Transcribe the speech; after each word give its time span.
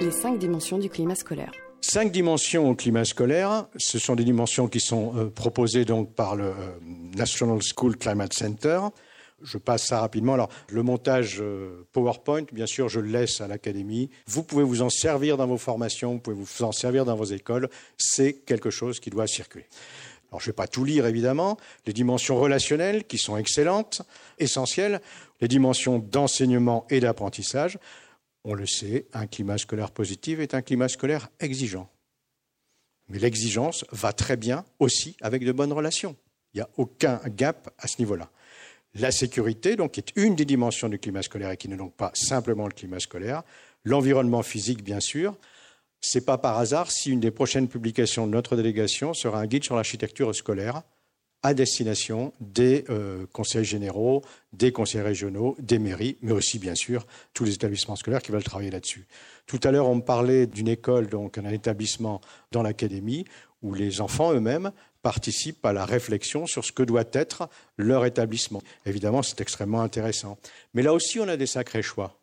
Les 0.00 0.10
cinq 0.10 0.38
dimensions 0.38 0.78
du 0.78 0.90
climat 0.90 1.14
scolaire. 1.14 1.52
Cinq 1.80 2.10
dimensions 2.10 2.68
au 2.68 2.74
climat 2.74 3.04
scolaire. 3.04 3.66
Ce 3.76 3.98
sont 3.98 4.16
des 4.16 4.24
dimensions 4.24 4.68
qui 4.68 4.80
sont 4.80 5.16
euh, 5.16 5.30
proposées 5.30 5.84
donc 5.84 6.12
par 6.14 6.36
le 6.36 6.46
euh, 6.46 6.52
National 7.16 7.58
School 7.62 7.96
Climate 7.96 8.32
Center. 8.32 8.80
Je 9.42 9.58
passe 9.58 9.86
ça 9.86 10.00
rapidement. 10.00 10.34
Alors, 10.34 10.48
le 10.68 10.82
montage 10.82 11.38
euh, 11.40 11.86
PowerPoint, 11.92 12.44
bien 12.52 12.66
sûr, 12.66 12.88
je 12.88 13.00
le 13.00 13.08
laisse 13.08 13.40
à 13.40 13.46
l'académie. 13.46 14.10
Vous 14.26 14.42
pouvez 14.42 14.64
vous 14.64 14.82
en 14.82 14.90
servir 14.90 15.36
dans 15.36 15.46
vos 15.46 15.58
formations, 15.58 16.12
vous 16.12 16.20
pouvez 16.20 16.36
vous 16.36 16.64
en 16.64 16.72
servir 16.72 17.04
dans 17.04 17.16
vos 17.16 17.24
écoles. 17.24 17.68
C'est 17.96 18.32
quelque 18.32 18.70
chose 18.70 19.00
qui 19.00 19.10
doit 19.10 19.26
circuler. 19.26 19.66
Alors, 20.30 20.40
je 20.40 20.46
ne 20.46 20.52
vais 20.52 20.56
pas 20.56 20.66
tout 20.66 20.84
lire, 20.84 21.06
évidemment. 21.06 21.56
Les 21.86 21.92
dimensions 21.92 22.36
relationnelles, 22.36 23.04
qui 23.04 23.18
sont 23.18 23.36
excellentes, 23.36 24.02
essentielles. 24.38 25.00
Les 25.40 25.48
dimensions 25.48 25.98
d'enseignement 25.98 26.86
et 26.90 27.00
d'apprentissage. 27.00 27.78
On 28.44 28.54
le 28.54 28.66
sait, 28.66 29.06
un 29.14 29.26
climat 29.26 29.56
scolaire 29.56 29.90
positif 29.90 30.38
est 30.38 30.54
un 30.54 30.62
climat 30.62 30.88
scolaire 30.88 31.28
exigeant. 31.40 31.90
Mais 33.08 33.18
l'exigence 33.18 33.84
va 33.90 34.12
très 34.12 34.36
bien 34.36 34.64
aussi 34.78 35.16
avec 35.20 35.44
de 35.44 35.52
bonnes 35.52 35.72
relations. 35.72 36.16
Il 36.52 36.58
n'y 36.58 36.62
a 36.62 36.68
aucun 36.76 37.20
gap 37.26 37.74
à 37.78 37.88
ce 37.88 37.96
niveau-là. 37.98 38.30
La 38.94 39.10
sécurité, 39.10 39.76
donc, 39.76 39.98
est 39.98 40.12
une 40.14 40.36
des 40.36 40.44
dimensions 40.44 40.88
du 40.88 40.98
climat 40.98 41.22
scolaire 41.22 41.50
et 41.50 41.56
qui 41.56 41.68
n'est 41.68 41.76
donc 41.76 41.94
pas 41.94 42.12
simplement 42.14 42.66
le 42.66 42.72
climat 42.72 43.00
scolaire. 43.00 43.42
L'environnement 43.82 44.42
physique, 44.42 44.84
bien 44.84 45.00
sûr. 45.00 45.36
C'est 46.00 46.24
pas 46.24 46.38
par 46.38 46.58
hasard 46.58 46.90
si 46.90 47.10
une 47.10 47.20
des 47.20 47.30
prochaines 47.30 47.66
publications 47.66 48.26
de 48.26 48.32
notre 48.32 48.56
délégation 48.56 49.14
sera 49.14 49.40
un 49.40 49.46
guide 49.46 49.64
sur 49.64 49.74
l'architecture 49.74 50.34
scolaire 50.34 50.82
à 51.44 51.52
destination 51.52 52.32
des 52.40 52.84
euh, 52.88 53.26
conseils 53.32 53.66
généraux, 53.66 54.22
des 54.54 54.72
conseils 54.72 55.02
régionaux, 55.02 55.54
des 55.60 55.78
mairies, 55.78 56.16
mais 56.22 56.32
aussi 56.32 56.58
bien 56.58 56.74
sûr 56.74 57.06
tous 57.34 57.44
les 57.44 57.52
établissements 57.52 57.96
scolaires 57.96 58.22
qui 58.22 58.32
veulent 58.32 58.42
travailler 58.42 58.70
là-dessus. 58.70 59.06
Tout 59.46 59.60
à 59.62 59.70
l'heure, 59.70 59.86
on 59.86 59.96
me 59.96 60.00
parlait 60.00 60.46
d'une 60.46 60.68
école, 60.68 61.06
donc 61.06 61.36
un 61.36 61.44
établissement 61.50 62.22
dans 62.50 62.62
l'académie, 62.62 63.26
où 63.60 63.74
les 63.74 64.00
enfants 64.00 64.32
eux-mêmes 64.32 64.72
participent 65.02 65.64
à 65.66 65.74
la 65.74 65.84
réflexion 65.84 66.46
sur 66.46 66.64
ce 66.64 66.72
que 66.72 66.82
doit 66.82 67.04
être 67.12 67.50
leur 67.76 68.06
établissement. 68.06 68.62
Évidemment, 68.86 69.22
c'est 69.22 69.42
extrêmement 69.42 69.82
intéressant. 69.82 70.38
Mais 70.72 70.82
là 70.82 70.94
aussi, 70.94 71.20
on 71.20 71.28
a 71.28 71.36
des 71.36 71.46
sacrés 71.46 71.82
choix. 71.82 72.18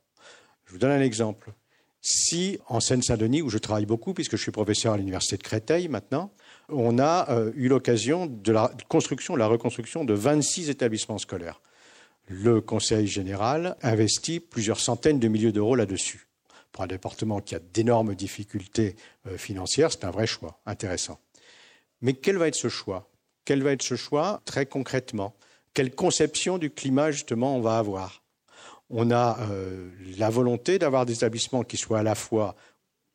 Je 0.66 0.72
vous 0.72 0.80
donne 0.80 0.92
un 0.92 1.02
exemple. 1.02 1.52
Si 2.02 2.58
en 2.68 2.80
Seine-Saint-Denis, 2.80 3.44
où 3.44 3.50
je 3.50 3.60
travaille 3.60 3.86
beaucoup, 3.86 4.16
puisque 4.16 4.36
je 4.36 4.42
suis 4.42 4.52
professeur 4.52 4.94
à 4.94 4.98
l'université 4.98 5.38
de 5.38 5.44
Créteil 5.44 5.88
maintenant, 5.88 6.34
on 6.70 6.98
a 6.98 7.30
euh, 7.30 7.52
eu 7.56 7.68
l'occasion 7.68 8.26
de 8.26 8.52
la 8.52 8.72
construction, 8.90 9.36
de 9.36 9.40
la 9.40 9.48
reconstruction 9.48 10.04
de 10.04 10.14
26 10.14 10.72
établissements 10.72 11.20
scolaires. 11.20 11.62
Le 12.28 12.60
Conseil 12.60 13.08
général 13.08 13.76
investit 13.84 14.40
plusieurs 14.40 14.80
centaines 14.80 15.20
de 15.20 15.28
milliers 15.28 15.52
d'euros 15.52 15.76
là-dessus. 15.76 16.28
Pour 16.72 16.84
un 16.84 16.88
département 16.88 17.40
qui 17.40 17.54
a 17.54 17.60
d'énormes 17.60 18.16
difficultés 18.16 18.96
euh, 19.28 19.38
financières, 19.38 19.92
c'est 19.92 20.06
un 20.06 20.12
vrai 20.12 20.26
choix 20.26 20.60
intéressant. 20.66 21.20
Mais 22.02 22.14
quel 22.14 22.38
va 22.38 22.48
être 22.48 22.56
ce 22.56 22.70
choix? 22.70 23.12
Quel 23.46 23.62
va 23.62 23.74
être 23.74 23.84
ce 23.84 23.96
choix? 23.96 24.42
Très 24.46 24.66
concrètement 24.66 25.36
Quelle 25.76 25.94
conception 25.94 26.58
du 26.58 26.72
climat 26.72 27.12
justement 27.12 27.56
on 27.56 27.62
va 27.62 27.78
avoir? 27.78 28.24
On 28.92 29.10
a 29.12 29.40
euh, 29.50 29.90
la 30.18 30.30
volonté 30.30 30.80
d'avoir 30.80 31.06
des 31.06 31.14
établissements 31.14 31.64
qui 31.64 31.78
soient 31.78 32.00
à 32.00 32.04
la 32.04 32.16
fois 32.16 32.56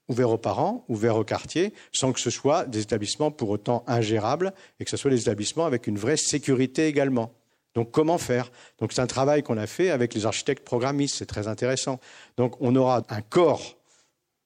ouverts 0.09 0.31
aux 0.31 0.39
parents, 0.39 0.85
ouverts 0.89 1.17
au 1.17 1.25
quartier, 1.25 1.73
sans 1.93 2.13
que 2.13 2.21
ce 2.21 2.31
soit 2.31 2.65
des 2.65 2.81
établissements 2.81 3.31
pour 3.31 3.51
autant 3.51 3.85
ingérables 3.87 4.53
et 4.81 4.85
que 4.85 4.91
ce 4.91 4.97
soit 4.97 5.11
des 5.11 5.21
établissements 5.21 5.67
avec 5.67 5.87
une 5.87 5.99
vraie 5.99 6.17
sécurité 6.17 6.87
également. 6.87 7.33
Donc 7.75 7.91
comment 7.91 8.17
faire? 8.17 8.51
C'est 8.81 9.01
un 9.01 9.07
travail 9.07 9.43
qu'on 9.43 9.59
a 9.59 9.67
fait 9.67 9.91
avec 9.91 10.15
les 10.15 10.25
architectes 10.25 10.65
programmistes, 10.65 11.17
c'est 11.17 11.27
très 11.27 11.47
intéressant. 11.49 12.01
Donc 12.37 12.57
on 12.61 12.75
aura 12.75 13.03
un 13.11 13.21
corps 13.21 13.77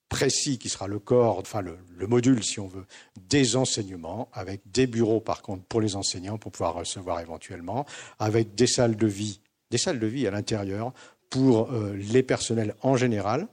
précis 0.09 0.59
qui 0.59 0.69
sera 0.69 0.89
le 0.89 0.99
corps, 0.99 1.39
enfin 1.39 1.61
le, 1.61 1.79
le, 1.97 2.07
module 2.09 2.43
si 2.43 2.59
on 2.59 2.67
veut, 2.67 2.85
des 3.29 3.55
enseignements, 3.55 4.29
avec 4.33 4.63
des 4.73 4.89
bureaux 4.89 5.21
par 5.21 5.43
contre 5.43 5.63
pour 5.65 5.81
les 5.81 5.95
enseignants 5.95 6.39
pour 6.39 6.51
pouvoir 6.51 6.75
recevoir 6.75 7.21
éventuellement, 7.21 7.87
avec 8.19 8.57
des 8.57 8.67
salles 8.67 8.97
de 8.97 9.07
vie, 9.07 9.41
des 9.71 9.79
salles 9.79 10.01
de 10.01 10.07
vie 10.09 10.27
à 10.27 10.33
l'intérieur 10.33 10.93
pour 11.31 11.73
euh, 11.73 11.97
les 11.97 12.23
personnels 12.23 12.75
en 12.83 12.97
général, 12.97 13.49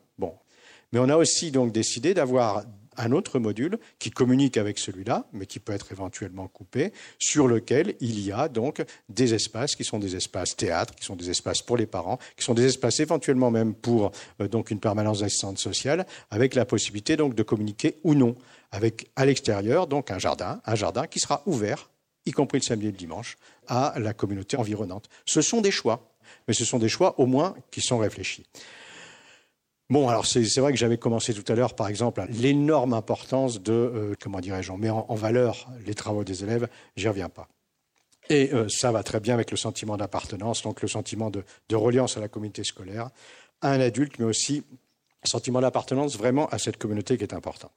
mais 0.92 1.00
on 1.00 1.10
a 1.10 1.18
aussi 1.18 1.52
donc 1.52 1.72
décidé 1.72 2.14
d'avoir 2.14 2.64
un 3.00 3.12
autre 3.12 3.38
module 3.38 3.78
qui 4.00 4.10
communique 4.10 4.58
avec 4.58 4.80
celui-là, 4.80 5.28
mais 5.32 5.46
qui 5.46 5.60
peut 5.60 5.74
être 5.74 5.92
éventuellement 5.92 6.48
coupé, 6.48 6.94
sur 7.20 7.48
lequel 7.48 7.96
il 8.00 8.20
y 8.20 8.32
a 8.32 8.48
donc 8.48 8.84
des 9.08 9.36
espaces 9.36 9.76
qui 9.76 9.84
sont 9.84 10.00
des 10.00 10.16
espaces 10.16 10.56
théâtre, 10.56 10.96
qui 10.96 11.06
sont 11.06 11.16
des 11.16 11.30
espaces 11.30 11.62
pour 11.62 11.78
les 11.78 11.86
parents, 11.86 12.18
qui 12.36 12.44
sont 12.44 12.56
des 12.56 12.66
espaces 12.66 13.00
éventuellement 13.00 13.52
même 13.52 13.76
pour 13.76 14.12
euh, 14.42 14.48
donc 14.48 14.72
une 14.72 14.80
permanence 14.80 15.20
d'assistante 15.20 15.60
sociale, 15.60 16.08
avec 16.32 16.56
la 16.56 16.66
possibilité 16.66 17.18
donc 17.18 17.36
de 17.36 17.44
communiquer 17.44 18.00
ou 18.04 18.16
non, 18.16 18.36
avec 18.72 19.12
à 19.16 19.26
l'extérieur 19.26 19.86
donc 19.86 20.10
un 20.10 20.18
jardin, 20.18 20.62
un 20.66 20.76
jardin 20.76 21.06
qui 21.06 21.20
sera 21.20 21.44
ouvert, 21.46 21.92
y 22.26 22.32
compris 22.32 22.58
le 22.58 22.64
samedi 22.64 22.88
et 22.88 22.92
le 22.92 22.98
dimanche, 22.98 23.38
à 23.68 23.94
la 24.00 24.14
communauté 24.14 24.58
environnante. 24.58 25.08
Ce 25.26 25.42
sont 25.42 25.62
des 25.62 25.72
choix, 25.72 26.17
mais 26.48 26.54
ce 26.54 26.66
sont 26.66 26.80
des 26.80 26.90
choix 26.90 27.20
au 27.20 27.26
moins 27.26 27.56
qui 27.72 27.82
sont 27.82 27.98
réfléchis. 27.98 28.44
Bon, 29.90 30.10
alors 30.10 30.26
c'est 30.26 30.44
vrai 30.58 30.74
que 30.74 30.78
j'avais 30.78 30.98
commencé 30.98 31.34
tout 31.34 31.50
à 31.50 31.56
l'heure, 31.56 31.74
par 31.74 31.88
exemple, 31.88 32.26
l'énorme 32.30 32.94
importance 32.94 33.62
de, 33.62 33.72
euh, 33.72 34.16
comment 34.22 34.42
dirais-je, 34.42 34.72
on 34.72 34.78
met 34.78 34.90
en, 34.90 35.16
valeur 35.16 35.70
les 35.86 35.94
travaux 35.94 36.26
des 36.26 36.44
élèves, 36.44 36.68
j'y 36.98 37.08
reviens 37.08 37.30
pas. 37.30 37.48
Et 38.30 38.54
euh, 38.54 38.68
ça 38.68 38.92
va 38.92 39.04
très 39.04 39.22
bien 39.22 39.34
avec 39.34 39.50
le 39.50 39.56
sentiment 39.56 39.96
d'appartenance, 39.96 40.62
donc 40.62 40.82
le 40.82 40.90
sentiment 40.90 41.30
de, 41.30 41.44
reliance 41.74 42.18
à 42.18 42.20
la 42.20 42.28
communauté 42.28 42.66
scolaire, 42.66 43.10
à 43.62 43.72
un 43.72 43.80
adulte, 43.80 44.20
mais 44.20 44.26
aussi 44.26 44.64
sentiment 45.24 45.62
d'appartenance 45.62 46.18
vraiment 46.18 46.48
à 46.48 46.58
cette 46.58 46.78
communauté 46.78 47.18
qui 47.18 47.24
est 47.24 47.34
importante. 47.34 47.72